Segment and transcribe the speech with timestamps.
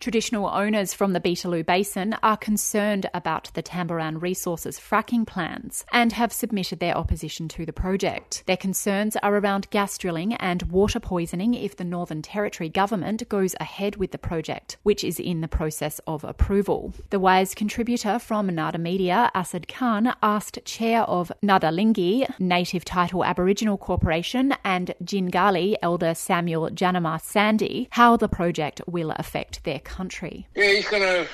[0.00, 6.14] Traditional owners from the Beetaloo Basin are concerned about the Tamboran Resources fracking plans and
[6.14, 8.42] have submitted their opposition to the project.
[8.46, 13.54] Their concerns are around gas drilling and water poisoning if the Northern Territory government goes
[13.60, 16.94] ahead with the project, which is in the process of approval.
[17.10, 23.76] The Wire contributor from Nada Media, Asad Khan, asked Chair of Nurdalinji, Native Title Aboriginal
[23.76, 30.46] Corporation, and Jingali Elder Samuel Janamar Sandy how the project will affect their country.
[30.54, 31.28] Yeah, he's going to,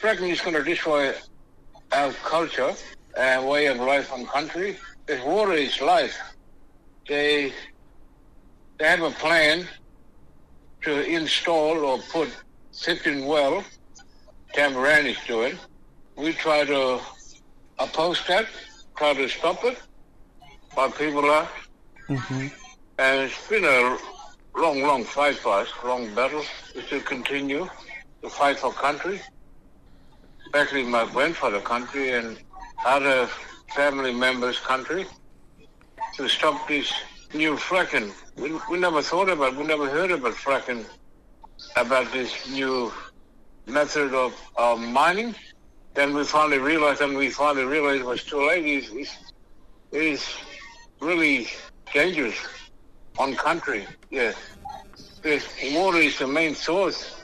[0.00, 1.12] fracking is going to destroy
[1.92, 2.72] our culture
[3.18, 4.78] and way of life and country.
[5.08, 6.16] If water is life,
[7.08, 7.52] they,
[8.78, 9.66] they have a plan
[10.82, 12.28] to install or put
[12.72, 13.64] 15 well,
[14.54, 15.58] Tamboran is doing.
[16.16, 17.00] We try to
[17.78, 18.46] oppose that,
[18.96, 19.78] try to stop it,
[20.74, 21.48] but people are.
[22.08, 22.48] Mm-hmm.
[22.98, 23.98] And it's been a
[24.56, 26.44] long, long fight for us, long battle.
[26.74, 27.68] We still continue
[28.22, 29.20] to fight for country,
[30.44, 32.38] especially my grandfather country and
[32.84, 33.28] other
[33.74, 35.06] family members' country,
[36.16, 36.92] to stop this
[37.34, 38.12] new fracking.
[38.36, 40.84] We, we never thought about, we never heard about fracking,
[41.76, 42.92] about this new
[43.66, 45.34] method of, of mining.
[45.94, 48.64] Then we finally realized, and we finally realized it was too late.
[48.64, 49.16] It's, it's,
[49.92, 50.34] it's
[51.00, 51.48] really
[51.92, 52.36] dangerous
[53.18, 53.86] on country.
[54.10, 54.36] Yes,
[55.20, 57.22] because water is the main source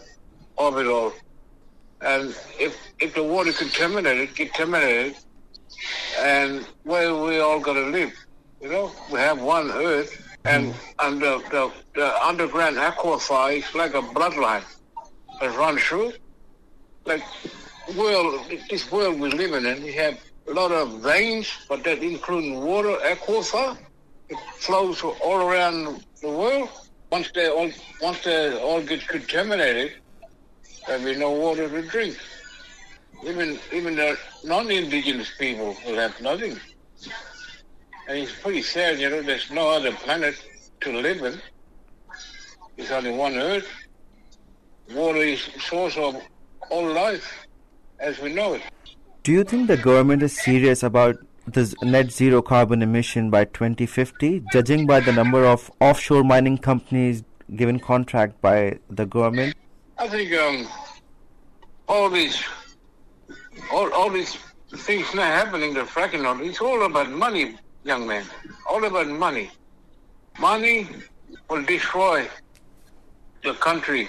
[0.57, 1.13] of it all,
[2.01, 5.17] and if if the water contaminated, get contaminated,
[6.19, 8.13] and where we all got to live,
[8.61, 10.77] you know, we have one Earth, and mm.
[11.01, 14.65] and the the, the underground aquifer is like a bloodline
[15.41, 16.13] that runs through,
[17.05, 17.23] like
[17.97, 19.83] world this world we're living in.
[19.83, 23.77] We have a lot of veins, but that including water aquifer.
[24.29, 26.69] It flows all around the world.
[27.11, 27.71] Once they all
[28.03, 29.95] once they all get contaminated,
[30.87, 32.17] there'll be no water to drink.
[33.25, 36.59] Even even the non-indigenous people will have nothing.
[38.09, 39.23] And it's pretty sad, you know.
[39.23, 40.35] There's no other planet
[40.83, 41.41] to live in.
[42.77, 43.69] There's only one Earth.
[44.95, 46.17] Water is source of
[46.71, 47.47] all life,
[47.99, 48.63] as we know it.
[49.23, 51.17] Do you think the government is serious about
[51.53, 57.25] this net zero carbon emission by 2050, judging by the number of offshore mining companies
[57.57, 59.55] given contract by the government?
[59.99, 60.69] I think um,
[61.89, 62.43] all these,
[63.73, 64.37] all, all these
[64.77, 68.25] things not happening, the fracking, it's all about money, young man.
[68.71, 69.51] All about money.
[70.39, 70.87] Money
[71.49, 72.29] will destroy
[73.43, 74.09] the country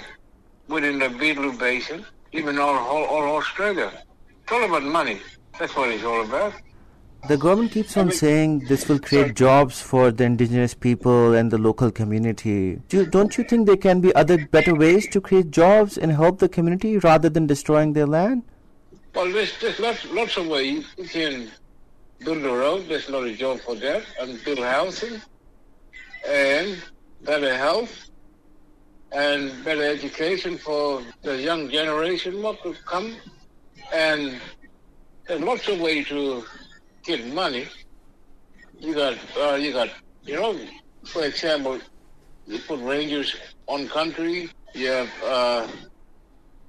[0.68, 3.92] within the Beetaloo Basin, even all, all, all Australia.
[4.44, 5.22] It's all about money.
[5.58, 6.54] That's what it's all about.
[7.28, 11.57] The government keeps on saying this will create jobs for the indigenous people and the
[11.57, 12.81] local community.
[12.88, 16.40] Do, don't you think there can be other better ways to create jobs and help
[16.40, 18.44] the community rather than destroying their land?
[19.13, 20.85] Well, there's, there's lots, lots of ways.
[20.97, 21.52] You can
[22.24, 25.22] build a road, there's not a job for that, and build housing,
[26.28, 26.81] and
[27.24, 28.09] better health,
[29.12, 33.16] and better education for the young generation what to come.
[33.94, 34.40] And
[35.28, 36.44] there's lots of ways to
[37.04, 37.68] get money.
[38.80, 39.90] You got, uh, you got,
[40.24, 40.58] you know,
[41.06, 41.80] for example,
[42.48, 43.36] you put rangers
[43.68, 44.50] on country.
[44.74, 45.68] You have uh,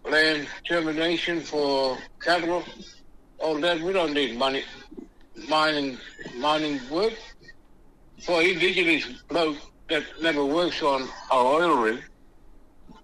[0.05, 2.65] land termination for cattle.
[3.39, 4.65] All that we don't need money.
[5.49, 5.99] Mining,
[6.37, 7.15] mining work
[8.25, 9.57] for indigenous bloke
[9.89, 12.03] that never works on our oil rig.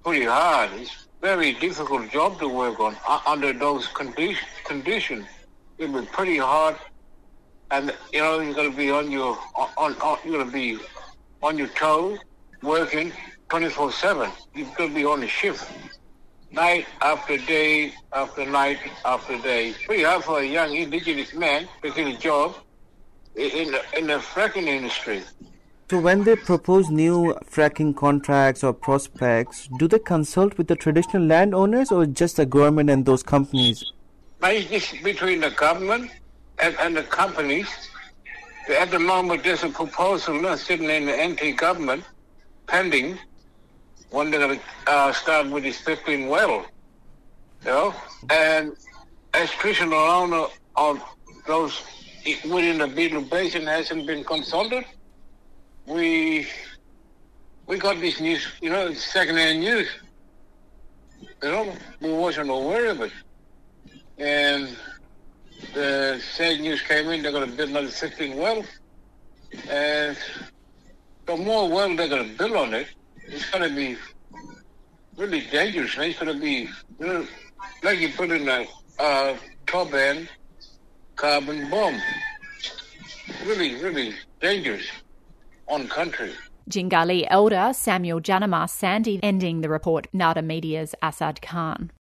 [0.05, 0.71] Pretty hard.
[0.75, 2.95] It's very difficult job to work on
[3.27, 5.27] under those condi- conditions.
[5.79, 6.77] It be pretty hard
[7.71, 10.79] and you know you're going to be on your on, on you're going to be
[11.43, 12.19] on your toes
[12.63, 13.13] working
[13.49, 15.71] 24 7 you're going to be on the shift
[16.53, 19.75] night after day after night after day.
[19.85, 22.57] Pretty hard for a young indigenous man to get a job
[23.35, 25.23] in the, in the fracking industry.
[25.91, 31.25] So when they propose new fracking contracts or prospects do they consult with the traditional
[31.25, 33.85] landowners or just the government and those companies?
[34.43, 36.11] It's between the government
[36.59, 37.69] and, and the companies.
[38.69, 42.05] At the moment, there's a proposal sitting in the NT government
[42.67, 43.19] pending
[44.11, 46.67] when they're going to uh, start with this 15 well.
[47.65, 47.95] You know?
[48.31, 48.73] And
[49.35, 51.03] as traditional owner of
[51.47, 51.83] those
[52.45, 54.85] within the Beetaloo Basin hasn't been consulted,
[55.87, 56.47] we
[57.67, 59.89] we got this news, you know, second-hand news.
[61.43, 63.13] You know, we wasn't aware of it.
[64.19, 64.77] And
[65.75, 68.65] the sad news came in, they're going to build another 15 well.
[69.69, 70.17] And
[71.27, 72.89] the more well they're going to build on it,
[73.27, 73.97] it's going to be
[75.17, 75.97] really dangerous.
[75.99, 76.69] It's going to be,
[76.99, 77.27] you know,
[77.83, 78.67] like you put in a
[78.99, 79.37] uh,
[79.67, 80.29] carbon
[81.71, 82.01] bomb.
[83.45, 84.87] Really, really dangerous
[85.69, 86.33] on country.
[86.71, 91.91] Jingali elder Samuel Janamas Sandy ending the report, Nada Media's Asad Khan.